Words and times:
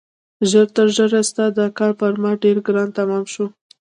ژر 0.49 0.67
تر 0.75 0.87
ژره 0.95 1.21
ستا 1.29 1.45
دا 1.57 1.65
کار 1.77 1.91
پر 1.99 2.11
ما 2.21 2.31
ډېر 2.43 2.57
ګران 2.67 2.89
تمام 2.99 3.23
شو. 3.33 3.45